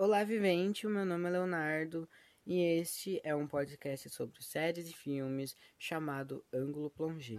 Olá, 0.00 0.22
vivente. 0.22 0.86
O 0.86 0.90
meu 0.90 1.04
nome 1.04 1.26
é 1.26 1.30
Leonardo 1.30 2.08
e 2.46 2.62
este 2.78 3.20
é 3.24 3.34
um 3.34 3.48
podcast 3.48 4.08
sobre 4.10 4.40
séries 4.40 4.88
e 4.88 4.92
filmes 4.92 5.56
chamado 5.76 6.40
Ângulo 6.54 6.88
Plongé. 6.88 7.38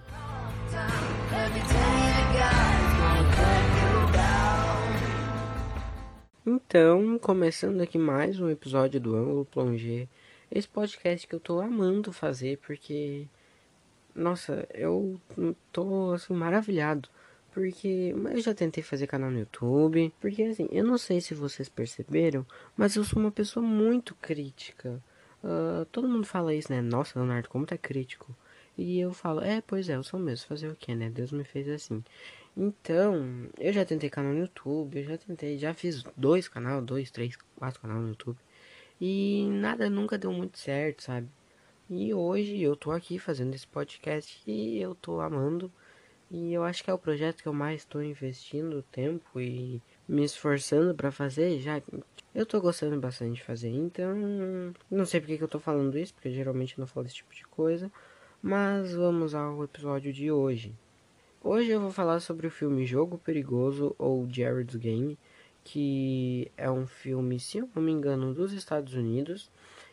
Então, 6.46 7.18
começando 7.18 7.79
aqui 7.79 7.97
mais 7.97 8.42
um 8.42 8.49
episódio 8.49 8.99
do 8.99 9.15
Ângulo 9.15 9.46
Plongé. 9.46 10.10
Esse 10.51 10.67
podcast 10.67 11.26
que 11.26 11.33
eu 11.33 11.39
tô 11.39 11.62
amando 11.62 12.12
fazer 12.12 12.57
porque 12.57 13.26
nossa, 14.13 14.67
eu 14.73 15.17
tô 15.71 16.12
assim 16.12 16.34
maravilhado 16.34 17.07
porque 17.59 18.16
eu 18.31 18.39
já 18.39 18.53
tentei 18.53 18.81
fazer 18.81 19.05
canal 19.05 19.30
no 19.30 19.39
YouTube, 19.39 20.13
porque 20.21 20.44
assim, 20.44 20.70
eu 20.71 20.85
não 20.85 20.98
sei 20.98 21.20
se 21.20 21.34
vocês 21.34 21.67
perceberam, 21.67 22.45
mas 22.77 22.95
eu 22.95 23.03
sou 23.03 23.20
uma 23.20 23.34
pessoa 23.34 23.62
muito 23.62 24.16
crítica. 24.16 25.04
Uh, 25.44 25.84
todo 25.91 26.08
mundo 26.08 26.26
fala 26.26 26.53
isso, 26.53 26.72
né? 26.72 26.81
Nossa, 26.81 27.20
Leonardo, 27.20 27.50
como 27.50 27.66
tá 27.66 27.77
crítico? 27.77 28.34
E 28.77 28.98
eu 28.98 29.12
falo, 29.12 29.41
é, 29.41 29.59
pois 29.59 29.90
é, 29.90 29.98
eu 29.98 30.03
sou 30.03 30.17
mesmo, 30.17 30.48
fazer 30.48 30.70
o 30.70 30.76
que, 30.76 30.95
né? 30.95 31.09
Deus 31.09 31.34
me 31.34 31.44
fez 31.44 31.67
assim. 31.67 32.02
Então, 32.55 33.50
eu 33.58 33.73
já 33.73 33.84
tentei 33.84 34.09
canal 34.09 34.31
no 34.31 34.39
YouTube, 34.39 34.98
eu 34.98 35.03
já 35.03 35.17
tentei, 35.17 35.58
já 35.58 35.73
fiz 35.73 36.03
dois 36.16 36.48
canal, 36.48 36.81
dois, 36.81 37.12
três, 37.12 37.36
quatro 37.58 37.81
canal 37.81 37.98
no 38.00 38.08
YouTube. 38.08 38.38
E 39.02 39.50
nada 39.52 39.89
nunca 39.89 40.17
deu 40.17 40.31
muito 40.31 40.58
certo, 40.58 41.03
sabe? 41.03 41.28
E 41.89 42.14
hoje 42.14 42.62
eu 42.62 42.78
tô 42.78 42.91
aqui 42.91 43.20
fazendo 43.20 43.53
esse 43.53 43.67
podcast 43.67 44.41
e 44.48 44.80
eu 44.81 44.95
tô 44.95 45.20
amando. 45.20 45.70
E 46.32 46.54
eu 46.54 46.64
acho 46.64 46.84
que 46.84 46.92
é 46.92 46.94
o 46.94 47.00
projeto 47.00 47.42
que 47.42 47.48
eu 47.48 47.54
mais 47.54 47.82
estou 47.82 48.04
investindo 48.04 48.84
tempo 48.92 49.42
e 49.42 49.82
me 50.08 50.24
esforçando 50.24 50.94
para 50.94 51.12
fazer, 51.12 51.60
já 51.60 51.82
eu 52.36 52.46
tô 52.46 52.62
gostando 52.62 53.00
bastante 53.00 53.36
de 53.36 53.44
fazer. 53.44 53.70
Então, 53.70 54.16
não 54.92 55.06
sei 55.06 55.20
porque 55.20 55.38
que 55.38 55.44
eu 55.44 55.48
tô 55.48 55.60
falando 55.60 55.98
isso, 55.98 56.14
porque 56.14 56.30
geralmente 56.30 56.78
eu 56.78 56.81
não 56.81 56.88
falo 56.88 57.08
esse 57.08 57.16
tipo 57.16 57.34
de 57.34 57.44
coisa, 57.45 57.92
mas 58.42 58.94
vamos 58.94 59.34
ao 59.34 59.64
episódio 59.64 60.14
de 60.14 60.31
hoje. 60.31 60.73
Hoje 61.44 61.72
eu 61.72 61.81
vou 61.81 61.92
falar 61.92 62.20
sobre 62.20 62.46
o 62.46 62.52
filme 62.52 62.86
Jogo 62.86 63.18
Perigoso 63.18 63.96
ou 63.98 64.28
Jared's 64.30 64.75
Game, 64.75 65.18
que 65.64 66.52
é 66.56 66.70
um 66.70 66.86
filme, 66.86 67.40
se 67.40 67.58
eu 67.58 67.70
não 67.73 67.81
me 67.81 67.92
engano, 67.92 68.34
dos 68.34 68.53
Estados 68.53 68.94
Unidos, 68.94 69.50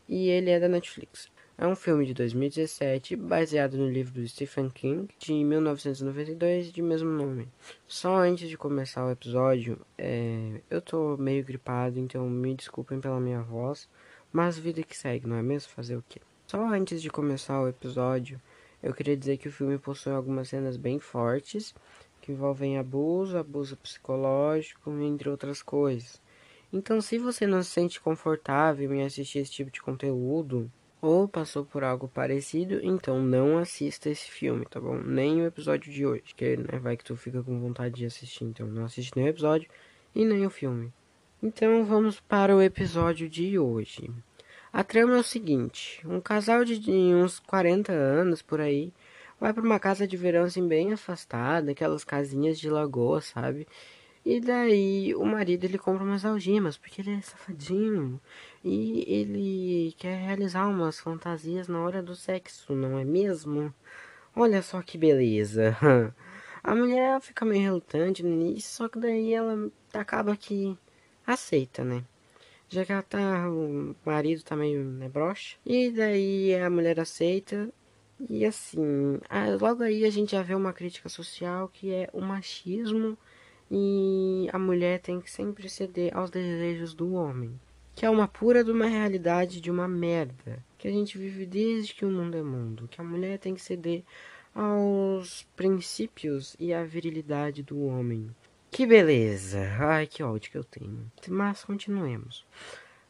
e 0.08 0.28
ele 0.28 0.50
é 0.50 0.60
da 0.60 0.68
Netflix. 0.68 1.30
É 1.58 1.66
um 1.66 1.74
filme 1.74 2.04
de 2.04 2.12
2017 2.12 3.16
baseado 3.16 3.78
no 3.78 3.88
livro 3.88 4.12
do 4.12 4.28
Stephen 4.28 4.68
King 4.68 5.08
de 5.18 5.32
1992 5.32 6.70
de 6.70 6.82
mesmo 6.82 7.08
nome. 7.08 7.48
Só 7.88 8.18
antes 8.18 8.50
de 8.50 8.58
começar 8.58 9.06
o 9.06 9.10
episódio, 9.10 9.80
é... 9.96 10.60
eu 10.68 10.82
tô 10.82 11.16
meio 11.16 11.42
gripado, 11.42 11.98
então 11.98 12.28
me 12.28 12.54
desculpem 12.54 13.00
pela 13.00 13.18
minha 13.18 13.40
voz, 13.40 13.88
mas 14.30 14.58
vida 14.58 14.82
que 14.82 14.94
segue, 14.94 15.26
não 15.26 15.36
é 15.36 15.42
mesmo? 15.42 15.70
Fazer 15.70 15.96
o 15.96 16.04
quê? 16.06 16.20
Só 16.46 16.62
antes 16.62 17.00
de 17.00 17.08
começar 17.08 17.58
o 17.62 17.68
episódio, 17.68 18.38
eu 18.82 18.92
queria 18.92 19.16
dizer 19.16 19.38
que 19.38 19.48
o 19.48 19.52
filme 19.52 19.78
possui 19.78 20.12
algumas 20.12 20.50
cenas 20.50 20.76
bem 20.76 21.00
fortes 21.00 21.74
que 22.20 22.32
envolvem 22.32 22.76
abuso, 22.76 23.38
abuso 23.38 23.78
psicológico, 23.78 24.90
entre 25.00 25.30
outras 25.30 25.62
coisas. 25.62 26.20
Então, 26.70 27.00
se 27.00 27.16
você 27.16 27.46
não 27.46 27.62
se 27.62 27.70
sente 27.70 27.98
confortável 27.98 28.92
em 28.92 29.04
assistir 29.04 29.38
esse 29.38 29.52
tipo 29.52 29.70
de 29.70 29.80
conteúdo, 29.80 30.70
ou 31.00 31.28
passou 31.28 31.64
por 31.64 31.84
algo 31.84 32.08
parecido, 32.08 32.80
então 32.82 33.22
não 33.22 33.58
assista 33.58 34.10
esse 34.10 34.30
filme, 34.30 34.64
tá 34.66 34.80
bom? 34.80 34.96
Nem 34.98 35.42
o 35.42 35.46
episódio 35.46 35.92
de 35.92 36.06
hoje, 36.06 36.34
que 36.36 36.56
né, 36.56 36.78
vai 36.78 36.96
que 36.96 37.04
tu 37.04 37.16
fica 37.16 37.42
com 37.42 37.60
vontade 37.60 37.94
de 37.94 38.06
assistir, 38.06 38.44
então 38.44 38.66
não 38.66 38.84
assiste 38.84 39.12
nem 39.16 39.26
o 39.26 39.28
episódio 39.28 39.68
e 40.14 40.24
nem 40.24 40.46
o 40.46 40.50
filme. 40.50 40.92
Então 41.42 41.84
vamos 41.84 42.18
para 42.20 42.56
o 42.56 42.62
episódio 42.62 43.28
de 43.28 43.58
hoje. 43.58 44.10
A 44.72 44.82
trama 44.82 45.16
é 45.16 45.20
o 45.20 45.22
seguinte: 45.22 46.00
um 46.06 46.20
casal 46.20 46.64
de 46.64 46.90
uns 46.90 47.38
40 47.40 47.92
anos 47.92 48.42
por 48.42 48.60
aí 48.60 48.92
vai 49.38 49.52
para 49.52 49.62
uma 49.62 49.78
casa 49.78 50.06
de 50.06 50.16
verão 50.16 50.44
assim 50.44 50.66
bem 50.66 50.92
afastada, 50.92 51.70
aquelas 51.70 52.04
casinhas 52.04 52.58
de 52.58 52.68
lagoa, 52.70 53.20
sabe? 53.20 53.66
E 54.24 54.40
daí 54.40 55.14
o 55.14 55.24
marido 55.24 55.64
ele 55.64 55.78
compra 55.78 56.02
umas 56.02 56.24
algemas, 56.24 56.76
porque 56.76 57.00
ele 57.00 57.12
é 57.12 57.20
safadinho. 57.20 58.20
E 58.68 59.04
ele 59.06 59.94
quer 59.96 60.16
realizar 60.18 60.66
umas 60.66 60.98
fantasias 60.98 61.68
na 61.68 61.80
hora 61.84 62.02
do 62.02 62.16
sexo, 62.16 62.74
não 62.74 62.98
é 62.98 63.04
mesmo? 63.04 63.72
Olha 64.34 64.60
só 64.60 64.82
que 64.82 64.98
beleza. 64.98 65.76
A 66.64 66.74
mulher 66.74 67.20
fica 67.20 67.44
meio 67.44 67.62
relutante 67.62 68.24
nisso, 68.24 68.68
só 68.78 68.88
que 68.88 68.98
daí 68.98 69.32
ela 69.32 69.70
acaba 69.94 70.36
que 70.36 70.76
aceita, 71.24 71.84
né? 71.84 72.04
Já 72.68 72.84
que 72.84 72.90
ela 72.90 73.02
tá, 73.02 73.48
o 73.48 73.94
marido 74.04 74.42
tá 74.42 74.56
meio 74.56 74.82
né. 74.82 75.08
E 75.64 75.92
daí 75.92 76.52
a 76.56 76.68
mulher 76.68 76.98
aceita. 76.98 77.72
E 78.28 78.44
assim, 78.44 79.20
logo 79.60 79.84
aí 79.84 80.04
a 80.04 80.10
gente 80.10 80.32
já 80.32 80.42
vê 80.42 80.56
uma 80.56 80.72
crítica 80.72 81.08
social 81.08 81.68
que 81.68 81.92
é 81.92 82.10
o 82.12 82.20
machismo 82.20 83.16
e 83.70 84.48
a 84.52 84.58
mulher 84.58 85.00
tem 85.00 85.20
que 85.20 85.30
sempre 85.30 85.68
ceder 85.68 86.16
aos 86.16 86.30
desejos 86.30 86.94
do 86.94 87.12
homem, 87.14 87.60
que 87.96 88.04
é 88.04 88.10
uma 88.10 88.28
pura 88.28 88.62
de 88.62 88.70
uma 88.70 88.86
realidade 88.86 89.58
de 89.58 89.70
uma 89.70 89.88
merda 89.88 90.62
que 90.76 90.86
a 90.86 90.90
gente 90.90 91.16
vive 91.16 91.46
desde 91.46 91.94
que 91.94 92.04
o 92.04 92.10
mundo 92.10 92.36
é 92.36 92.42
mundo, 92.42 92.86
que 92.86 93.00
a 93.00 93.04
mulher 93.04 93.38
tem 93.38 93.54
que 93.54 93.60
ceder 93.62 94.04
aos 94.54 95.48
princípios 95.56 96.54
e 96.60 96.74
à 96.74 96.84
virilidade 96.84 97.62
do 97.62 97.80
homem. 97.86 98.30
Que 98.70 98.86
beleza! 98.86 99.60
Ai, 99.80 100.06
que 100.06 100.22
ódio 100.22 100.50
que 100.50 100.58
eu 100.58 100.64
tenho. 100.64 101.10
Mas 101.26 101.64
continuemos. 101.64 102.46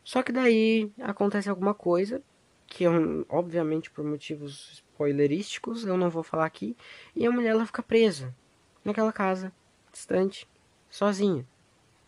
Só 0.05 0.23
que 0.23 0.31
daí 0.31 0.93
acontece 1.01 1.51
alguma 1.51 1.75
coisa 1.75 2.23
que 2.69 2.85
eu, 2.85 3.27
obviamente 3.29 3.91
por 3.91 4.05
motivos 4.05 4.71
spoilerísticos 4.75 5.85
eu 5.85 5.97
não 5.97 6.11
vou 6.11 6.23
falar 6.23 6.47
aqui, 6.47 6.77
e 7.15 7.27
a 7.27 7.31
mulher 7.31 7.51
ela 7.51 7.67
fica 7.67 7.83
presa 7.83 8.33
naquela 8.85 9.13
casa 9.13 9.53
distante, 9.93 10.49
sozinha. 10.89 11.45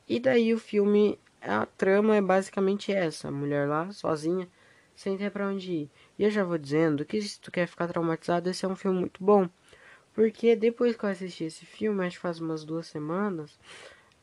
E 0.09 0.21
daí 0.21 0.55
o 0.55 0.59
filme, 0.59 1.19
a 1.41 1.67
trama 1.67 2.17
é 2.17 2.21
basicamente 2.21 2.93
essa: 2.93 3.29
a 3.29 3.31
mulher 3.31 3.69
lá, 3.69 3.91
sozinha, 3.93 4.49
sem 4.97 5.17
ter 5.17 5.31
para 5.31 5.49
onde 5.49 5.73
ir. 5.73 5.91
E 6.19 6.25
eu 6.25 6.31
já 6.31 6.45
vou 6.45 6.59
dizendo 6.59 7.05
que 7.05 7.21
se 7.23 7.41
tu 7.41 7.51
quer 7.51 7.67
ficar 7.67 7.89
traumatizado, 7.89 8.51
esse 8.51 8.65
é 8.65 8.69
um 8.69 8.77
filme 8.77 8.99
muito 9.01 9.23
bom. 9.23 9.49
Porque 10.15 10.57
depois 10.57 10.97
que 10.97 11.05
eu 11.05 11.11
assisti 11.11 11.45
esse 11.45 11.65
filme, 11.65 12.05
acho 12.05 12.17
que 12.17 12.23
faz 12.23 12.41
umas 12.41 12.65
duas 12.65 12.89
semanas, 12.89 13.57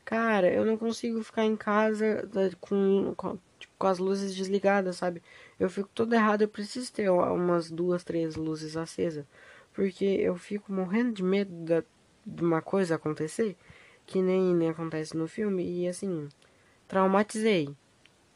cara, 0.04 0.52
eu 0.52 0.64
não 0.64 0.76
consigo 0.76 1.22
ficar 1.24 1.44
em 1.44 1.56
casa 1.56 2.28
com, 2.60 3.14
com, 3.16 3.38
tipo, 3.58 3.72
com 3.78 3.86
as 3.86 3.98
luzes 3.98 4.34
desligadas, 4.34 4.96
sabe? 4.96 5.22
Eu 5.58 5.70
fico 5.70 5.88
todo 5.94 6.14
errado, 6.14 6.42
eu 6.42 6.48
preciso 6.48 6.92
ter 6.92 7.10
umas 7.10 7.70
duas, 7.70 8.04
três 8.04 8.36
luzes 8.36 8.76
acesas. 8.76 9.24
Porque 9.72 10.04
eu 10.04 10.36
fico 10.36 10.72
morrendo 10.72 11.12
de 11.12 11.22
medo 11.22 11.52
da, 11.64 11.82
de 12.26 12.42
uma 12.42 12.60
coisa 12.62 12.96
acontecer 12.96 13.56
que 14.06 14.22
nem, 14.22 14.54
nem 14.54 14.70
acontece 14.70 15.16
no 15.16 15.26
filme 15.26 15.64
e 15.82 15.88
assim, 15.88 16.28
traumatizei. 16.88 17.74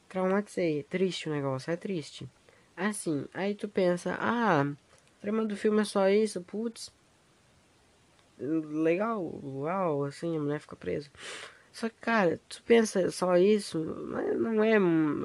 Traumatizei. 0.09 0.83
Triste 0.85 1.29
o 1.29 1.33
negócio, 1.33 1.71
é 1.71 1.77
triste. 1.77 2.29
Assim, 2.77 3.27
aí 3.35 3.55
tu 3.55 3.69
pensa, 3.69 4.17
ah, 4.19 4.67
trama 5.21 5.45
do 5.45 5.57
filme 5.57 5.83
é 5.83 5.85
só 5.85 6.09
isso, 6.09 6.41
putz. 6.43 6.93
Legal, 8.39 9.23
uau, 9.45 10.05
assim, 10.05 10.37
a 10.37 10.41
mulher 10.41 10.61
fica 10.61 10.75
presa. 10.75 11.11
Só 11.73 11.89
que, 11.89 11.97
cara, 12.01 12.41
tu 12.49 12.63
pensa 12.65 13.11
só 13.11 13.37
isso, 13.37 13.79
mas 14.09 14.39
não 14.39 14.65
é. 14.65 14.77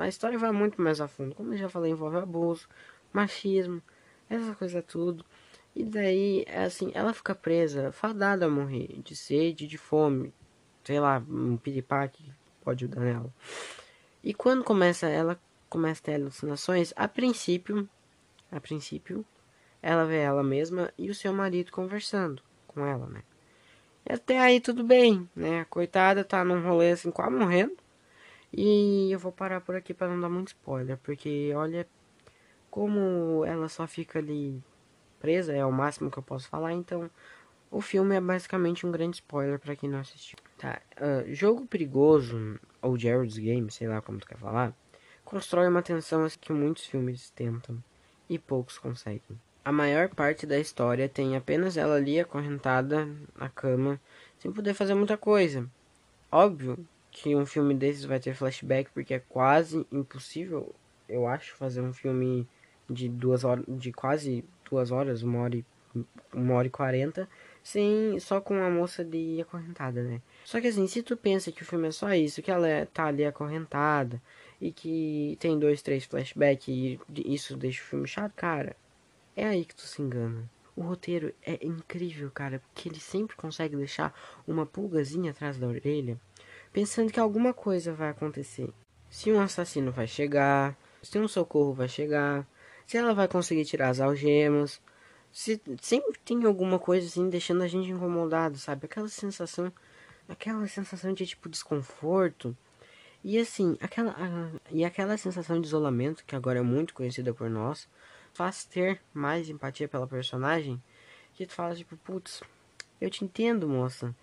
A 0.04 0.08
história 0.08 0.38
vai 0.38 0.52
muito 0.52 0.82
mais 0.82 1.02
a 1.02 1.08
fundo. 1.08 1.34
Como 1.34 1.54
eu 1.54 1.58
já 1.58 1.70
falei, 1.70 1.92
envolve 1.92 2.18
abuso, 2.18 2.68
machismo, 3.14 3.82
essa 4.30 4.54
coisa 4.56 4.82
tudo. 4.82 5.26
E 5.76 5.84
daí, 5.84 6.46
assim, 6.50 6.92
ela 6.94 7.14
fica 7.14 7.34
presa, 7.36 7.92
fadada 7.92 8.46
a 8.46 8.50
morrer, 8.50 9.02
de 9.04 9.16
sede, 9.16 9.68
de 9.68 9.78
fome, 9.78 10.34
sei 10.84 11.00
lá, 11.00 11.24
um 11.30 11.58
piripaque 11.58 12.32
pode 12.66 12.88
dar 12.88 13.02
nela. 13.02 13.32
E 14.24 14.34
quando 14.34 14.64
começa, 14.64 15.08
ela 15.08 15.40
começa 15.70 16.02
a 16.02 16.06
ter 16.06 16.16
alucinações, 16.16 16.92
a 16.96 17.08
princípio, 17.08 17.88
a 18.52 18.60
princípio, 18.60 19.24
ela 19.82 20.04
vê 20.04 20.18
ela 20.18 20.44
mesma 20.44 20.92
e 20.98 21.12
o 21.12 21.16
seu 21.16 21.32
marido 21.32 21.72
conversando 21.72 22.42
com 22.68 22.84
ela, 22.84 23.06
né? 23.06 23.22
E 24.04 24.14
até 24.14 24.40
aí 24.40 24.60
tudo 24.60 24.84
bem, 24.84 25.30
né? 25.36 25.62
A 25.62 25.66
coitada 25.66 26.24
tá 26.24 26.44
num 26.44 26.62
rolê 26.62 26.92
assim, 26.92 27.12
quase 27.12 27.36
morrendo. 27.36 27.78
E 28.52 29.12
eu 29.12 29.20
vou 29.20 29.32
parar 29.32 29.62
por 29.62 29.76
aqui 29.76 29.94
para 29.94 30.08
não 30.08 30.20
dar 30.20 30.30
muito 30.30 30.50
spoiler, 30.50 30.98
porque 31.04 31.52
olha 31.56 31.88
como 32.72 33.46
ela 33.46 33.70
só 33.70 33.86
fica 33.86 34.20
ali 34.20 34.62
presa, 35.20 35.54
é 35.54 35.66
o 35.66 35.72
máximo 35.72 36.10
que 36.10 36.18
eu 36.18 36.24
posso 36.24 36.48
falar, 36.50 36.74
então 36.74 37.10
o 37.72 37.82
filme 37.82 38.16
é 38.16 38.22
basicamente 38.22 38.86
um 38.86 38.92
grande 38.92 39.18
spoiler 39.18 39.60
para 39.60 39.76
quem 39.76 39.90
não 39.90 40.00
assistiu. 40.00 40.38
Tá, 40.58 40.82
uh, 40.98 41.34
Jogo 41.34 41.66
Perigoso, 41.66 42.60
ou 42.82 42.98
Jared's 42.98 43.38
Game, 43.38 43.70
sei 43.72 43.88
lá 43.88 44.02
como 44.02 44.20
tu 44.20 44.28
quer 44.28 44.38
falar, 44.38 44.74
constrói 45.24 45.68
uma 45.68 45.82
tensão 45.82 46.24
assim, 46.24 46.38
que 46.40 46.54
muitos 46.54 46.86
filmes 46.86 47.30
tentam 47.32 47.84
e 48.30 48.40
poucos 48.40 48.78
conseguem. 48.78 49.40
A 49.64 49.72
maior 49.72 50.10
parte 50.10 50.46
da 50.46 50.60
história 50.60 51.10
tem 51.10 51.36
apenas 51.36 51.76
ela 51.76 51.96
ali 51.96 52.20
acorrentada 52.20 53.10
na 53.36 53.50
cama, 53.50 54.00
sem 54.38 54.52
poder 54.52 54.74
fazer 54.76 54.94
muita 54.94 55.18
coisa. 55.18 55.68
Óbvio 56.32 56.88
que 57.10 57.36
um 57.36 57.46
filme 57.46 57.74
desses 57.74 58.06
vai 58.06 58.20
ter 58.20 58.36
flashback, 58.36 58.92
porque 58.94 59.16
é 59.16 59.20
quase 59.20 59.86
impossível, 59.92 60.76
eu 61.10 61.26
acho, 61.26 61.56
fazer 61.56 61.82
um 61.82 61.94
filme 61.94 62.48
de 62.90 63.10
duas 63.10 63.44
horas, 63.44 63.66
de 63.68 63.92
quase 63.92 64.46
duas 64.70 64.92
horas, 64.92 65.24
uma 65.24 65.40
hora 65.40 65.56
e, 65.56 65.66
uma 66.34 66.54
hora 66.56 66.68
e 66.68 66.72
quarenta, 66.72 67.30
sem, 67.64 68.20
só 68.20 68.40
com 68.42 68.62
a 68.64 68.70
moça 68.70 69.04
de 69.04 69.42
acorrentada, 69.42 70.04
né? 70.04 70.22
Só 70.44 70.62
que 70.62 70.68
assim, 70.68 70.88
se 70.88 71.02
tu 71.02 71.18
pensa 71.18 71.52
que 71.52 71.64
o 71.64 71.66
filme 71.66 71.88
é 71.88 71.92
só 71.92 72.14
isso, 72.14 72.42
que 72.42 72.52
ela 72.52 72.68
é, 72.68 72.86
tá 72.86 73.06
ali 73.06 73.26
acorrentada, 73.26 74.22
e 74.60 74.72
que 74.72 75.38
tem 75.40 75.60
dois, 75.60 75.82
três 75.82 76.06
flashbacks 76.06 76.68
e 76.68 77.00
isso 77.26 77.58
deixa 77.58 77.82
o 77.82 77.86
filme 77.86 78.08
chato, 78.08 78.34
cara, 78.36 78.76
é 79.36 79.46
aí 79.46 79.66
que 79.66 79.76
tu 79.76 79.82
se 79.82 80.02
engana. 80.02 80.50
O 80.76 80.82
roteiro 80.82 81.34
é 81.42 81.66
incrível, 81.66 82.30
cara, 82.32 82.60
porque 82.60 82.90
ele 82.90 83.00
sempre 83.00 83.36
consegue 83.36 83.76
deixar 83.78 84.14
uma 84.48 84.66
pulgazinha 84.66 85.32
atrás 85.32 85.58
da 85.58 85.68
orelha, 85.68 86.20
pensando 86.74 87.12
que 87.12 87.20
alguma 87.20 87.54
coisa 87.54 87.94
vai 87.94 88.10
acontecer. 88.10 88.70
Se 89.10 89.32
um 89.32 89.40
assassino 89.40 89.92
vai 89.92 90.08
chegar, 90.08 90.78
se 91.02 91.18
um 91.18 91.28
socorro 91.28 91.74
vai 91.74 91.88
chegar, 91.88 92.46
se 92.86 92.98
ela 92.98 93.14
vai 93.14 93.28
conseguir 93.28 93.66
tirar 93.66 93.90
as 93.90 94.00
algemas. 94.00 94.82
Se, 95.36 95.62
sempre 95.82 96.18
tem 96.24 96.46
alguma 96.46 96.80
coisa 96.80 97.06
assim 97.06 97.30
deixando 97.30 97.62
a 97.62 97.68
gente 97.68 97.92
incomodado, 97.92 98.58
sabe? 98.58 98.86
Aquela 98.86 99.10
sensação, 99.10 99.70
aquela 100.30 100.66
sensação 100.66 101.12
de 101.12 101.26
tipo 101.26 101.50
desconforto. 101.50 102.56
E 103.22 103.38
assim, 103.38 103.78
aquela 103.82 104.12
a, 104.12 104.50
e 104.72 104.86
aquela 104.86 105.18
sensação 105.18 105.60
de 105.60 105.68
isolamento 105.68 106.24
que 106.26 106.38
agora 106.38 106.60
é 106.60 106.62
muito 106.62 106.94
conhecida 106.94 107.34
por 107.34 107.50
nós, 107.50 107.86
faz 108.34 108.64
ter 108.64 109.02
mais 109.14 109.50
empatia 109.50 109.90
pela 109.90 110.08
personagem, 110.08 110.82
que 111.34 111.46
tu 111.46 111.52
fala 111.52 111.76
tipo, 111.76 111.98
putz, 111.98 112.42
eu 113.02 113.10
te 113.10 113.26
entendo, 113.26 113.68
moça. 113.68 114.16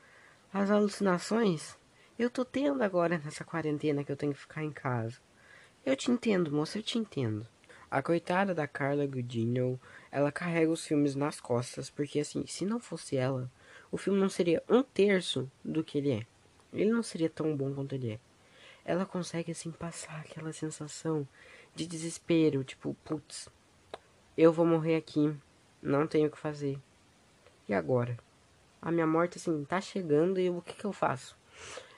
As 0.50 0.70
alucinações 0.70 1.76
eu 2.19 2.31
tô 2.31 2.43
tendo 2.43 2.82
agora 2.82 3.20
nessa 3.23 3.44
quarentena 3.44 4.03
que 4.03 4.11
eu 4.11 4.17
tenho 4.17 4.32
que 4.32 4.41
ficar 4.41 4.64
em 4.64 4.73
casa. 4.73 5.19
Eu 5.85 5.94
te 5.94 6.11
entendo, 6.11 6.50
moça, 6.50 6.79
eu 6.79 6.82
te 6.82 6.97
entendo. 6.97 7.47
A 7.91 8.00
coitada 8.00 8.55
da 8.55 8.67
Carla 8.67 9.06
Gugino, 9.06 9.79
ela 10.12 10.31
carrega 10.31 10.70
os 10.70 10.87
filmes 10.87 11.17
nas 11.17 11.41
costas, 11.41 11.88
porque 11.88 12.20
assim, 12.20 12.47
se 12.47 12.67
não 12.67 12.79
fosse 12.79 13.17
ela, 13.17 13.50
o 13.91 13.97
filme 13.97 14.20
não 14.20 14.29
seria 14.29 14.62
um 14.69 14.82
terço 14.82 15.50
do 15.64 15.82
que 15.82 15.97
ele 15.97 16.12
é. 16.12 16.26
Ele 16.70 16.93
não 16.93 17.03
seria 17.03 17.31
tão 17.31 17.56
bom 17.56 17.75
quanto 17.75 17.94
ele 17.94 18.12
é. 18.12 18.20
Ela 18.85 19.06
consegue 19.06 19.53
assim 19.53 19.70
passar 19.70 20.20
aquela 20.20 20.53
sensação 20.53 21.26
de 21.75 21.87
desespero, 21.87 22.62
tipo, 22.62 22.94
putz, 23.03 23.49
eu 24.37 24.53
vou 24.53 24.67
morrer 24.67 24.97
aqui, 24.97 25.35
não 25.81 26.06
tenho 26.06 26.29
o 26.29 26.31
que 26.31 26.38
fazer. 26.38 26.79
E 27.67 27.73
agora? 27.73 28.19
A 28.82 28.91
minha 28.91 29.06
morte 29.06 29.38
assim 29.38 29.64
tá 29.64 29.81
chegando 29.81 30.38
e 30.38 30.50
o 30.50 30.61
que 30.61 30.75
que 30.75 30.85
eu 30.85 30.93
faço? 30.93 31.37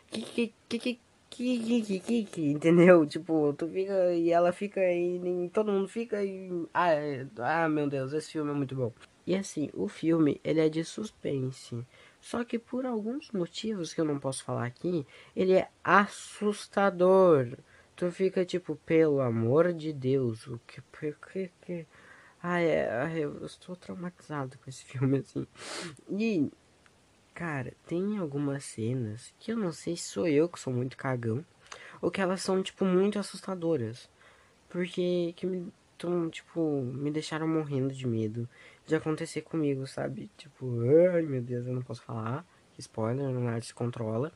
Que 0.08 0.52
que 0.68 0.78
que 0.78 1.00
que 1.34 1.82
que, 1.82 2.00
que, 2.00 2.24
que, 2.24 2.50
entendeu? 2.52 3.04
Tipo, 3.06 3.52
tu 3.54 3.68
fica 3.68 4.12
e 4.14 4.30
ela 4.30 4.52
fica 4.52 4.80
e 4.80 5.18
nem, 5.18 5.48
todo 5.48 5.72
mundo 5.72 5.88
fica 5.88 6.22
e. 6.24 6.50
Ah, 6.72 6.92
é, 6.92 7.26
ah, 7.38 7.68
meu 7.68 7.88
Deus, 7.88 8.12
esse 8.12 8.32
filme 8.32 8.50
é 8.50 8.54
muito 8.54 8.74
bom. 8.76 8.92
E 9.26 9.34
assim, 9.34 9.70
o 9.74 9.88
filme 9.88 10.40
ele 10.44 10.60
é 10.60 10.68
de 10.68 10.84
suspense. 10.84 11.84
Só 12.20 12.44
que 12.44 12.58
por 12.58 12.86
alguns 12.86 13.30
motivos 13.32 13.92
que 13.92 14.00
eu 14.00 14.04
não 14.04 14.18
posso 14.18 14.44
falar 14.44 14.66
aqui, 14.66 15.06
ele 15.34 15.54
é 15.54 15.68
assustador. 15.82 17.58
Tu 17.96 18.10
fica 18.10 18.44
tipo, 18.44 18.76
pelo 18.76 19.20
amor 19.20 19.72
de 19.72 19.92
Deus, 19.92 20.46
o 20.46 20.60
que. 20.66 20.82
que, 21.32 21.50
que... 21.62 21.86
Ai, 22.42 22.66
é, 22.66 22.90
ai, 22.90 23.24
eu 23.24 23.44
estou 23.44 23.74
traumatizado 23.76 24.58
com 24.58 24.68
esse 24.68 24.84
filme, 24.84 25.18
assim. 25.18 25.46
E 26.10 26.50
Cara, 27.34 27.72
tem 27.88 28.16
algumas 28.18 28.64
cenas 28.64 29.34
que 29.40 29.50
eu 29.50 29.56
não 29.56 29.72
sei 29.72 29.96
se 29.96 30.04
sou 30.04 30.28
eu 30.28 30.48
que 30.48 30.60
sou 30.60 30.72
muito 30.72 30.96
cagão 30.96 31.44
ou 32.00 32.08
que 32.08 32.20
elas 32.20 32.40
são, 32.40 32.62
tipo, 32.62 32.84
muito 32.84 33.18
assustadoras. 33.18 34.08
Porque 34.68 35.32
que 35.36 35.44
me, 35.44 35.72
tão, 35.98 36.30
tipo, 36.30 36.82
me 36.82 37.10
deixaram 37.10 37.48
morrendo 37.48 37.92
de 37.92 38.06
medo 38.06 38.48
de 38.86 38.94
acontecer 38.94 39.40
comigo, 39.40 39.84
sabe? 39.86 40.30
Tipo, 40.36 40.80
ai 41.12 41.22
meu 41.22 41.42
Deus, 41.42 41.66
eu 41.66 41.74
não 41.74 41.82
posso 41.82 42.02
falar. 42.02 42.46
Spoiler, 42.78 43.28
não 43.28 43.60
se 43.60 43.74
controla. 43.74 44.32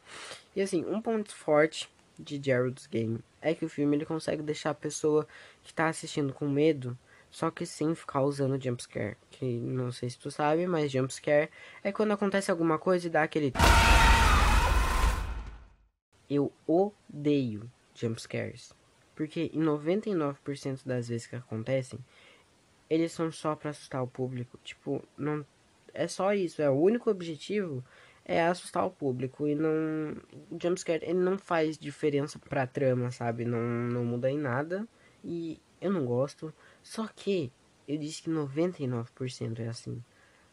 E 0.55 0.61
assim, 0.61 0.85
um 0.85 1.01
ponto 1.01 1.35
forte 1.35 1.89
de 2.19 2.41
Gerald's 2.43 2.87
Game 2.87 3.21
é 3.41 3.55
que 3.55 3.65
o 3.65 3.69
filme 3.69 3.97
ele 3.97 4.07
consegue 4.07 4.43
deixar 4.43 4.71
a 4.71 4.75
pessoa 4.75 5.27
que 5.63 5.73
tá 5.73 5.89
assistindo 5.89 6.33
com 6.33 6.49
medo 6.49 6.99
só 7.31 7.51
que 7.51 7.67
sem 7.67 7.95
ficar 7.95 8.23
usando 8.23 8.63
jumpscare. 8.63 9.17
Que 9.31 9.45
não 9.45 9.93
sei 9.93 10.11
se 10.11 10.19
tu 10.19 10.31
sabe, 10.31 10.67
mas 10.67 10.91
jumpscare 10.91 11.51
é 11.83 11.93
quando 11.93 12.13
acontece 12.13 12.51
alguma 12.51 12.79
coisa 12.79 13.07
e 13.07 13.11
dá 13.11 13.23
aquele. 13.23 13.53
Eu 16.29 16.53
odeio 16.67 17.71
jumpscares. 17.95 18.73
Porque 19.15 19.51
em 19.53 19.61
99% 19.61 20.87
das 20.87 21.09
vezes 21.09 21.27
que 21.27 21.37
acontecem, 21.37 21.99
eles 22.89 23.13
são 23.13 23.33
só 23.33 23.57
para 23.57 23.71
assustar 23.71 24.03
o 24.03 24.07
público. 24.07 24.59
Tipo, 24.63 25.03
não 25.17 25.45
é 25.93 26.07
só 26.07 26.33
isso, 26.33 26.63
é 26.63 26.71
o 26.71 26.81
único 26.81 27.11
objetivo 27.11 27.85
é 28.29 28.43
assustar 28.43 28.85
o 28.85 28.91
público 28.91 29.49
e 29.49 29.55
não 29.55 30.15
jumpscare 30.63 31.03
ele 31.03 31.19
não 31.19 31.39
faz 31.39 31.79
diferença 31.79 32.39
pra 32.39 32.67
trama, 32.67 33.11
sabe? 33.11 33.47
Não 33.47 33.59
não 33.59 34.05
muda 34.05 34.31
em 34.31 34.39
nada 34.39 34.87
e 35.25 35.59
eu 35.81 35.93
não 35.93 36.05
gosto. 36.05 36.53
Só 36.83 37.07
que 37.09 37.53
eu 37.87 37.97
disse 37.97 38.23
que 38.23 38.31
99% 38.31 39.61
é 39.61 39.69
assim. 39.69 40.03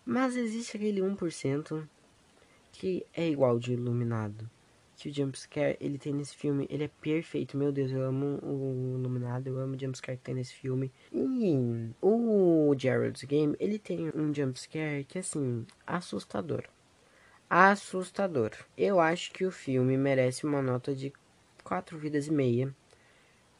Mas 0.06 0.36
existe 0.36 0.78
aquele 0.78 1.02
1% 1.02 1.88
que 2.72 3.06
é 3.14 3.28
igual 3.28 3.58
de 3.60 3.74
iluminado. 3.74 4.50
Que 4.98 5.10
o 5.10 5.14
jumpscare 5.14 5.76
ele 5.82 5.98
tem 5.98 6.14
nesse 6.14 6.36
filme, 6.36 6.66
ele 6.70 6.86
é 6.86 6.88
perfeito. 6.88 7.58
Meu 7.58 7.72
Deus, 7.72 7.92
eu 7.92 8.02
amo 8.02 8.40
o 8.42 8.98
iluminado, 8.98 9.48
eu 9.48 9.60
amo 9.60 9.76
o 9.76 9.80
jumpscare 9.80 10.18
que 10.18 10.24
tem 10.24 10.36
nesse 10.36 10.54
filme. 10.54 10.90
E 11.12 11.92
o 12.02 12.74
Gerald's 12.78 13.24
Game, 13.24 13.56
ele 13.60 13.78
tem 13.78 14.10
um 14.16 14.34
jumpscare 14.34 15.04
que 15.04 15.18
é 15.18 15.22
assim, 15.22 15.66
assustador. 15.86 16.64
Assustador. 17.50 18.52
Eu 18.78 19.00
acho 19.00 19.32
que 19.32 19.46
o 19.46 19.52
filme 19.52 19.98
merece 19.98 20.46
uma 20.46 20.62
nota 20.62 20.96
de 20.96 21.12
4 21.64 21.98
vidas 21.98 22.28
e 22.28 22.32
meia 22.32 22.74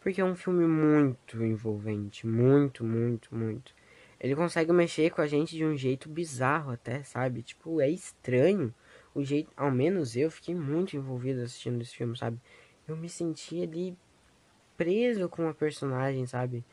porque 0.06 0.22
é 0.22 0.24
um 0.24 0.36
filme 0.36 0.68
muito 0.68 1.44
envolvente, 1.44 2.28
muito, 2.28 2.84
muito, 2.84 3.34
muito. 3.34 3.74
Ele 4.20 4.36
consegue 4.36 4.72
mexer 4.72 5.10
com 5.10 5.20
a 5.20 5.26
gente 5.26 5.56
de 5.56 5.66
um 5.66 5.76
jeito 5.76 6.08
bizarro 6.08 6.72
até, 6.72 7.02
sabe? 7.02 7.42
Tipo, 7.42 7.82
é 7.82 7.90
estranho 7.90 8.72
o 9.16 9.24
jeito, 9.24 9.50
ao 9.58 9.72
menos 9.72 10.16
eu 10.16 10.30
fiquei 10.30 10.54
muito 10.54 10.96
envolvido 10.96 11.42
assistindo 11.42 11.82
esse 11.82 11.96
filme, 11.96 12.16
sabe? 12.16 12.40
Eu 12.88 12.96
me 12.96 13.10
senti 13.10 13.64
ali 13.64 13.98
preso 14.78 15.28
com 15.28 15.50
a 15.50 15.56
personagem, 15.56 16.28
sabe? 16.28 16.64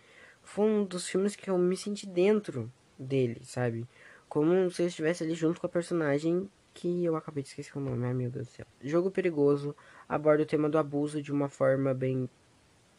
Foi 0.42 0.66
um 0.66 0.84
dos 0.84 1.08
filmes 1.08 1.34
que 1.34 1.48
eu 1.48 1.56
me 1.56 1.74
senti 1.74 2.06
dentro 2.06 2.70
dele, 2.98 3.40
sabe? 3.44 3.88
Como 4.28 4.70
se 4.70 4.82
eu 4.82 4.88
estivesse 4.88 5.24
ali 5.24 5.32
junto 5.32 5.58
com 5.58 5.66
a 5.66 5.70
personagem 5.70 6.50
que 6.74 7.02
eu 7.02 7.16
acabei 7.16 7.42
de 7.42 7.48
esquecer 7.48 7.78
o 7.78 7.80
nome, 7.80 8.12
meu 8.12 8.30
Deus 8.30 8.48
do 8.48 8.52
céu. 8.52 8.66
Jogo 8.82 9.10
Perigoso 9.10 9.74
aborda 10.06 10.42
o 10.42 10.46
tema 10.46 10.68
do 10.68 10.76
abuso 10.76 11.22
de 11.22 11.32
uma 11.32 11.48
forma 11.48 11.94
bem 11.94 12.28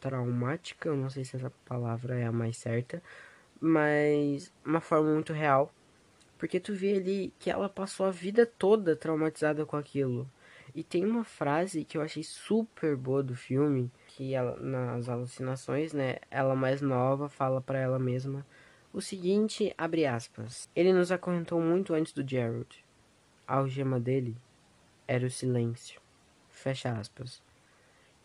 traumática, 0.04 0.90
eu 0.90 0.96
não 0.96 1.08
sei 1.08 1.24
se 1.24 1.34
essa 1.34 1.50
palavra 1.64 2.18
é 2.18 2.26
a 2.26 2.32
mais 2.32 2.58
certa, 2.58 3.02
mas 3.58 4.52
uma 4.62 4.80
forma 4.80 5.10
muito 5.10 5.32
real, 5.32 5.72
porque 6.38 6.60
tu 6.60 6.74
vê 6.74 6.96
ali 6.96 7.32
que 7.38 7.50
ela 7.50 7.70
passou 7.70 8.04
a 8.04 8.10
vida 8.10 8.44
toda 8.44 8.94
traumatizada 8.94 9.64
com 9.64 9.78
aquilo. 9.78 10.30
E 10.74 10.82
tem 10.84 11.06
uma 11.06 11.24
frase 11.24 11.84
que 11.84 11.96
eu 11.96 12.02
achei 12.02 12.22
super 12.22 12.96
boa 12.96 13.22
do 13.22 13.34
filme, 13.34 13.90
que 14.08 14.34
ela, 14.34 14.60
nas 14.60 15.08
alucinações, 15.08 15.94
né, 15.94 16.16
ela 16.30 16.54
mais 16.54 16.82
nova 16.82 17.28
fala 17.30 17.62
para 17.62 17.78
ela 17.78 17.98
mesma 17.98 18.44
o 18.92 19.00
seguinte, 19.00 19.74
abre 19.78 20.04
aspas: 20.06 20.68
Ele 20.76 20.92
nos 20.92 21.10
acorrentou 21.10 21.60
muito 21.60 21.94
antes 21.94 22.12
do 22.12 22.28
Gerald. 22.28 22.84
A 23.46 23.56
algema 23.56 23.98
dele 23.98 24.36
era 25.08 25.26
o 25.26 25.30
silêncio. 25.30 26.00
Fecha 26.50 26.92
aspas 26.92 27.43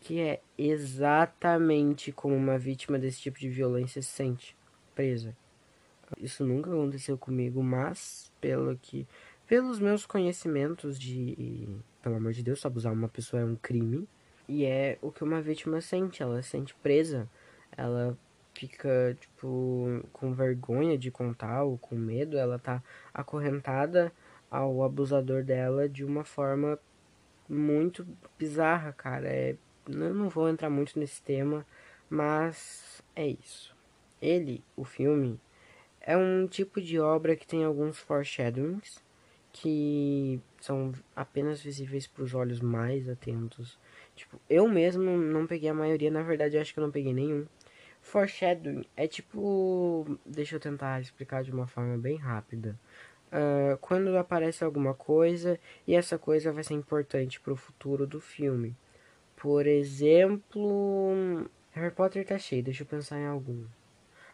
que 0.00 0.18
é 0.18 0.40
exatamente 0.56 2.10
como 2.10 2.34
uma 2.34 2.58
vítima 2.58 2.98
desse 2.98 3.20
tipo 3.20 3.38
de 3.38 3.48
violência 3.48 4.00
se 4.02 4.08
sente 4.08 4.56
presa. 4.94 5.36
Isso 6.18 6.44
nunca 6.44 6.70
aconteceu 6.70 7.16
comigo, 7.16 7.62
mas 7.62 8.32
pelo 8.40 8.76
que 8.76 9.06
pelos 9.46 9.78
meus 9.78 10.06
conhecimentos 10.06 10.98
de, 10.98 11.68
pelo 12.02 12.16
amor 12.16 12.32
de 12.32 12.42
Deus, 12.42 12.64
abusar 12.64 12.92
uma 12.92 13.08
pessoa 13.08 13.42
é 13.42 13.44
um 13.44 13.56
crime. 13.56 14.08
E 14.48 14.64
é 14.64 14.98
o 15.02 15.12
que 15.12 15.22
uma 15.22 15.40
vítima 15.42 15.80
sente, 15.80 16.22
ela 16.22 16.42
se 16.42 16.50
sente 16.50 16.74
presa, 16.76 17.28
ela 17.76 18.16
fica 18.54 19.16
tipo 19.20 20.02
com 20.12 20.32
vergonha 20.32 20.98
de 20.98 21.10
contar 21.10 21.62
ou 21.62 21.78
com 21.78 21.94
medo, 21.94 22.36
ela 22.36 22.58
tá 22.58 22.82
acorrentada 23.14 24.12
ao 24.50 24.82
abusador 24.82 25.44
dela 25.44 25.88
de 25.88 26.04
uma 26.04 26.24
forma 26.24 26.78
muito 27.48 28.06
bizarra, 28.38 28.92
cara, 28.92 29.28
é 29.28 29.56
eu 29.88 30.14
não 30.14 30.28
vou 30.28 30.48
entrar 30.48 30.70
muito 30.70 30.98
nesse 30.98 31.22
tema, 31.22 31.66
mas 32.08 33.02
é 33.14 33.26
isso. 33.26 33.74
Ele, 34.20 34.62
o 34.76 34.84
filme, 34.84 35.40
é 36.00 36.16
um 36.16 36.46
tipo 36.46 36.80
de 36.80 36.98
obra 36.98 37.36
que 37.36 37.46
tem 37.46 37.64
alguns 37.64 37.98
foreshadowings 37.98 39.02
que 39.52 40.40
são 40.60 40.92
apenas 41.14 41.60
visíveis 41.60 42.06
para 42.06 42.22
os 42.22 42.34
olhos 42.34 42.60
mais 42.60 43.08
atentos 43.08 43.78
Tipo, 44.20 44.38
eu 44.50 44.68
mesmo 44.68 45.16
não 45.16 45.46
peguei 45.46 45.70
a 45.70 45.74
maioria, 45.74 46.10
na 46.10 46.22
verdade 46.22 46.54
eu 46.54 46.60
acho 46.60 46.74
que 46.74 46.78
eu 46.78 46.84
não 46.84 46.90
peguei 46.90 47.14
nenhum. 47.14 47.46
Foreshadowing 48.02 48.84
é 48.94 49.06
tipo. 49.06 50.18
Deixa 50.26 50.56
eu 50.56 50.60
tentar 50.60 51.00
explicar 51.00 51.42
de 51.42 51.50
uma 51.50 51.66
forma 51.66 51.96
bem 51.96 52.16
rápida. 52.16 52.78
Uh, 53.28 53.78
quando 53.78 54.14
aparece 54.18 54.62
alguma 54.62 54.92
coisa 54.92 55.58
e 55.86 55.94
essa 55.94 56.18
coisa 56.18 56.52
vai 56.52 56.62
ser 56.62 56.74
importante 56.74 57.40
para 57.40 57.54
o 57.54 57.56
futuro 57.56 58.06
do 58.06 58.20
filme. 58.20 58.76
Por 59.40 59.66
exemplo, 59.66 61.48
Harry 61.70 61.90
Potter 61.94 62.26
tá 62.26 62.38
cheio, 62.38 62.62
deixa 62.62 62.82
eu 62.82 62.86
pensar 62.86 63.18
em 63.18 63.26
algum. 63.26 63.64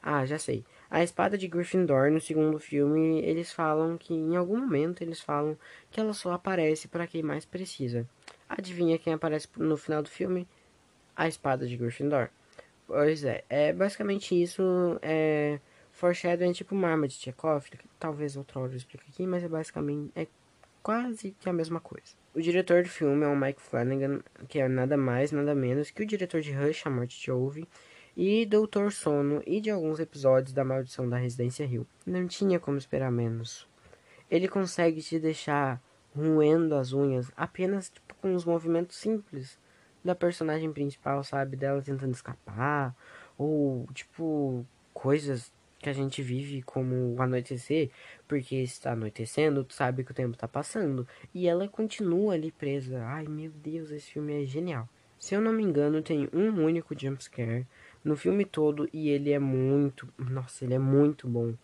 Ah, 0.03 0.27
já 0.27 0.37
sei. 0.37 0.65
A 0.91 1.01
espada 1.05 1.39
de 1.39 1.47
Gryffindor 1.47 2.11
no 2.11 2.21
segundo 2.21 2.59
filme, 2.59 3.21
eles 3.21 3.53
falam 3.53 3.97
que 3.97 4.13
em 4.13 4.35
algum 4.35 4.59
momento 4.59 5.03
eles 5.03 5.21
falam 5.21 5.57
que 5.93 6.01
ela 6.01 6.13
só 6.13 6.33
aparece 6.33 6.89
para 6.89 7.07
quem 7.07 7.23
mais 7.23 7.45
precisa. 7.45 8.05
Adivinha 8.49 8.99
quem 8.99 9.13
aparece 9.13 9.47
no 9.57 9.77
final 9.77 10.03
do 10.03 10.09
filme? 10.09 10.47
A 11.15 11.29
espada 11.29 11.69
de 11.69 11.77
Gryffindor. 11.77 12.29
Pois 12.89 13.23
é, 13.23 13.45
é 13.49 13.73
basicamente 13.73 14.41
isso. 14.41 14.63
É, 15.03 15.61
foreshadowing 15.93 16.51
é 16.51 16.55
tipo 16.55 16.75
uma 16.75 16.89
arma 16.89 17.07
de 17.07 17.15
Chekhov, 17.15 17.65
que 17.71 17.79
talvez 17.99 18.37
outro 18.37 18.61
hora 18.61 18.73
eu 18.73 18.77
explique 18.77 19.09
aqui, 19.09 19.25
mas 19.25 19.45
é 19.45 19.49
basicamente 19.49 20.11
é 20.17 20.27
quase 20.83 21.31
que 21.39 21.49
a 21.49 21.53
mesma 21.53 21.79
coisa. 21.79 22.15
O 22.37 22.43
diretor 22.43 22.83
do 22.83 22.89
filme 22.91 23.25
é 23.25 23.29
o 23.29 23.35
Mike 23.35 23.63
Flanagan, 23.63 24.21
que 24.47 24.59
é 24.59 24.69
nada 24.69 24.95
mais, 24.95 25.33
nada 25.33 25.55
menos 25.55 25.91
que 25.91 26.03
o 26.03 26.07
diretor 26.07 26.43
de 26.43 26.53
Rush, 26.53 26.87
A 26.87 26.91
Morte 26.91 27.19
de 27.19 27.33
Ouve, 27.33 27.67
e 28.15 28.45
Doutor 28.45 28.93
Sono 28.93 29.43
e 29.47 29.59
de 29.59 29.71
alguns 29.71 29.99
episódios 30.01 30.53
da 30.53 30.63
Maldição 30.63 31.09
da 31.09 31.17
Residência 31.17 31.65
Hill. 31.65 31.87
Não 32.05 32.27
tinha 32.27 32.61
como 32.61 32.77
esperar 32.77 33.11
menos. 33.11 33.67
Ele 34.31 34.49
consegue 34.49 35.01
te 35.01 35.19
deixar 35.19 35.83
roendo 36.15 36.75
as 36.75 36.93
unhas 36.93 37.33
apenas 37.35 37.89
tipo, 37.89 38.15
com 38.17 38.35
os 38.35 38.45
movimentos 38.45 38.99
simples 38.99 39.59
da 40.05 40.15
personagem 40.15 40.71
principal, 40.71 41.25
sabe? 41.25 41.57
Dela 41.57 41.81
tentando 41.81 42.13
escapar, 42.13 42.95
ou 43.39 43.89
tipo, 43.95 44.63
coisas 44.93 45.51
que 45.87 45.91
a 45.91 45.93
gente 45.93 46.21
vive 46.21 46.63
como 46.63 47.15
o 47.15 47.23
anoitecer, 47.23 47.91
porque 48.27 48.57
está 48.57 48.91
anoitecendo, 48.91 49.63
tu 49.63 49.73
sabe 49.73 50.03
que 50.03 50.11
o 50.11 50.15
tempo 50.15 50.35
está 50.35 50.49
passando, 50.49 51.07
e 51.33 51.47
ela 51.47 51.69
continua 51.69 52.35
ali 52.35 52.51
presa. 52.51 53.05
Ai 53.05 53.29
meu 53.29 53.53
Deus, 53.53 53.93
esse 53.93 54.11
filme 54.11 54.43
é 54.43 54.45
genial. 54.45 54.89
Se 55.17 55.37
eu 55.37 55.41
não 55.41 55.53
me 55.53 55.63
engano, 55.63 56.03
tem 56.03 56.29
um 56.33 56.65
único 56.65 56.93
jumpscare 56.99 57.65
no 58.03 58.17
filme 58.17 58.45
todo 58.45 58.89
e 58.93 59.11
ele 59.11 59.31
é 59.31 59.39
muito, 59.39 60.13
nossa, 60.19 60.65
ele 60.65 60.75
é 60.75 60.79
muito 60.79 61.29
bom. 61.29 61.55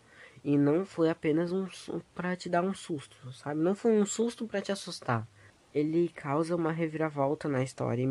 E 0.41 0.57
não 0.57 0.85
foi 0.85 1.09
apenas 1.09 1.51
um 1.51 1.67
para 2.15 2.33
te 2.37 2.47
dar 2.47 2.63
um 2.63 2.73
susto, 2.73 3.17
sabe? 3.33 3.59
Não 3.59 3.75
foi 3.75 3.91
um 3.91 4.05
susto 4.05 4.47
para 4.47 4.61
te 4.61 4.71
assustar 4.71 5.27
ele 5.73 6.07
causa 6.09 6.55
uma 6.55 6.71
reviravolta 6.71 7.49
na 7.49 7.63
história. 7.63 8.05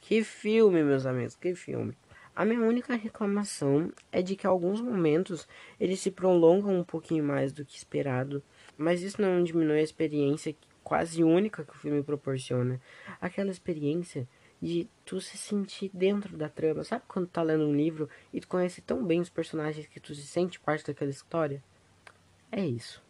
Que 0.00 0.22
filme, 0.22 0.80
meus 0.84 1.04
amigos, 1.04 1.34
que 1.34 1.56
filme. 1.56 1.92
A 2.40 2.44
minha 2.46 2.62
única 2.62 2.96
reclamação 2.96 3.92
é 4.10 4.22
de 4.22 4.34
que 4.34 4.46
alguns 4.46 4.80
momentos 4.80 5.46
eles 5.78 6.00
se 6.00 6.10
prolongam 6.10 6.74
um 6.74 6.82
pouquinho 6.82 7.22
mais 7.22 7.52
do 7.52 7.66
que 7.66 7.76
esperado, 7.76 8.42
mas 8.78 9.02
isso 9.02 9.20
não 9.20 9.44
diminui 9.44 9.78
a 9.78 9.82
experiência 9.82 10.56
quase 10.82 11.22
única 11.22 11.62
que 11.64 11.72
o 11.72 11.78
filme 11.78 12.02
proporciona. 12.02 12.80
Aquela 13.20 13.50
experiência 13.50 14.26
de 14.58 14.88
tu 15.04 15.20
se 15.20 15.36
sentir 15.36 15.90
dentro 15.92 16.34
da 16.34 16.48
trama. 16.48 16.82
Sabe 16.82 17.04
quando 17.06 17.26
tu 17.26 17.32
tá 17.32 17.42
lendo 17.42 17.66
um 17.66 17.76
livro 17.76 18.08
e 18.32 18.40
tu 18.40 18.48
conhece 18.48 18.80
tão 18.80 19.04
bem 19.04 19.20
os 19.20 19.28
personagens 19.28 19.86
que 19.86 20.00
tu 20.00 20.14
se 20.14 20.26
sente 20.26 20.58
parte 20.58 20.86
daquela 20.86 21.10
história? 21.10 21.62
É 22.50 22.64
isso. 22.64 23.02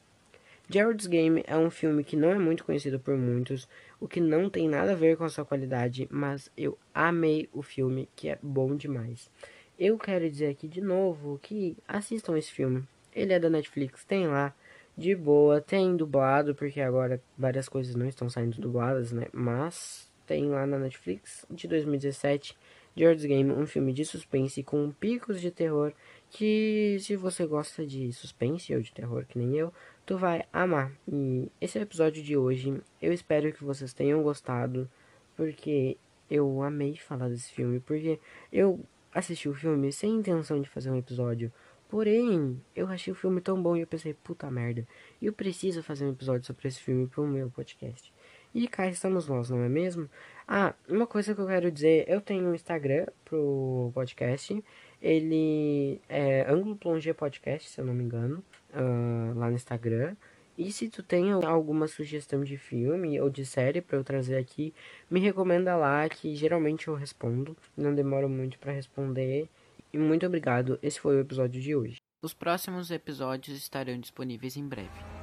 Gerald's 0.73 1.09
Game 1.09 1.43
é 1.49 1.57
um 1.57 1.69
filme 1.69 2.05
que 2.05 2.15
não 2.15 2.31
é 2.31 2.39
muito 2.39 2.65
conhecido 2.65 3.01
por 3.01 3.17
muitos, 3.17 3.69
o 3.99 4.07
que 4.07 4.21
não 4.21 4.49
tem 4.49 4.69
nada 4.69 4.93
a 4.93 4.95
ver 4.95 5.17
com 5.17 5.25
a 5.25 5.29
sua 5.29 5.45
qualidade, 5.45 6.07
mas 6.09 6.49
eu 6.57 6.79
amei 6.95 7.49
o 7.53 7.61
filme, 7.61 8.09
que 8.15 8.29
é 8.29 8.39
bom 8.41 8.77
demais. 8.77 9.29
Eu 9.77 9.99
quero 9.99 10.31
dizer 10.31 10.47
aqui 10.47 10.69
de 10.69 10.81
novo 10.81 11.41
que 11.43 11.77
assistam 11.89 12.39
esse 12.39 12.53
filme. 12.53 12.85
Ele 13.13 13.33
é 13.33 13.41
da 13.41 13.51
Netflix, 13.51 14.05
tem 14.05 14.29
lá, 14.29 14.55
de 14.97 15.13
boa, 15.17 15.61
tem 15.61 15.97
dublado, 15.97 16.55
porque 16.55 16.81
agora 16.81 17.21
várias 17.37 17.69
coisas 17.69 17.97
não 17.97 18.07
estão 18.07 18.31
saindo 18.31 18.61
dubladas, 18.61 19.11
né? 19.11 19.27
Mas 19.33 20.09
tem 20.25 20.49
lá 20.49 20.65
na 20.69 20.79
Netflix, 20.79 21.45
de 21.51 21.67
2017, 21.67 22.57
Gerald's 22.97 23.25
Game, 23.25 23.51
um 23.51 23.67
filme 23.67 23.93
de 23.93 24.05
suspense 24.05 24.63
com 24.63 24.93
picos 24.93 25.41
de 25.41 25.51
terror 25.51 25.93
que 26.31 26.97
se 27.01 27.17
você 27.17 27.45
gosta 27.45 27.85
de 27.85 28.13
suspense 28.13 28.73
ou 28.75 28.81
de 28.81 28.93
terror 28.93 29.25
que 29.27 29.37
nem 29.37 29.57
eu, 29.57 29.73
tu 30.11 30.19
vai 30.19 30.45
amar. 30.53 30.91
E 31.07 31.49
esse 31.61 31.79
é 31.79 31.83
o 31.83 31.85
episódio 31.85 32.21
de 32.21 32.37
hoje. 32.37 32.83
Eu 33.01 33.13
espero 33.13 33.53
que 33.53 33.63
vocês 33.63 33.93
tenham 33.93 34.21
gostado, 34.25 34.91
porque 35.37 35.97
eu 36.29 36.65
amei 36.65 36.97
falar 36.97 37.29
desse 37.29 37.53
filme, 37.53 37.79
porque 37.79 38.19
eu 38.53 38.81
assisti 39.15 39.49
o 39.49 39.55
filme 39.55 39.93
sem 39.93 40.17
intenção 40.17 40.61
de 40.61 40.69
fazer 40.69 40.91
um 40.91 40.97
episódio. 40.97 41.53
Porém, 41.89 42.61
eu 42.75 42.89
achei 42.89 43.13
o 43.13 43.15
filme 43.15 43.41
tão 43.41 43.63
bom 43.63 43.77
e 43.77 43.83
eu 43.83 43.87
pensei, 43.87 44.13
puta 44.13 44.51
merda, 44.51 44.85
eu 45.23 45.33
preciso 45.33 45.81
fazer 45.81 46.05
um 46.07 46.11
episódio 46.11 46.45
sobre 46.45 46.67
esse 46.67 46.81
filme 46.81 47.07
pro 47.07 47.25
meu 47.25 47.49
podcast. 47.49 48.13
E 48.53 48.67
cá 48.67 48.89
estamos 48.89 49.29
nós, 49.29 49.49
não 49.49 49.63
é 49.63 49.69
mesmo? 49.69 50.11
Ah, 50.47 50.75
uma 50.89 51.07
coisa 51.07 51.37
que 51.37 51.41
eu 51.41 51.47
quero 51.47 51.71
dizer, 51.71 52.05
eu 52.09 52.21
tenho 52.21 52.49
um 52.49 52.55
Instagram 52.55 53.07
pro 53.25 53.93
podcast 53.95 54.65
ele 55.01 56.01
é 56.09 56.47
Ângulo 56.51 56.77
Plongé 56.77 57.13
Podcast, 57.13 57.71
se 57.71 57.81
eu 57.81 57.85
não 57.85 57.95
me 57.95 58.05
engano, 58.05 58.43
uh, 58.75 59.39
lá 59.39 59.49
no 59.49 59.57
Instagram. 59.57 60.15
E 60.59 60.71
se 60.71 60.91
tu 60.91 61.03
tem 61.03 61.33
alguma 61.33 61.87
sugestão 61.87 62.45
de 62.45 62.59
filme 62.59 63.19
ou 63.19 63.31
de 63.31 63.47
série 63.47 63.81
para 63.81 63.97
eu 63.97 64.05
trazer 64.05 64.37
aqui, 64.37 64.75
me 65.11 65.19
recomenda 65.19 65.75
lá 65.75 66.07
que 66.09 66.35
geralmente 66.35 66.89
eu 66.89 66.95
respondo. 66.95 67.57
Não 67.75 67.95
demoro 67.95 68.29
muito 68.29 68.59
para 68.59 68.73
responder. 68.73 69.49
E 69.93 69.97
muito 69.97 70.27
obrigado. 70.27 70.79
Esse 70.83 71.01
foi 71.01 71.17
o 71.17 71.21
episódio 71.21 71.61
de 71.61 71.75
hoje. 71.75 71.97
Os 72.23 72.35
próximos 72.35 72.91
episódios 72.91 73.57
estarão 73.57 73.99
disponíveis 73.99 74.57
em 74.57 74.69
breve. 74.69 75.20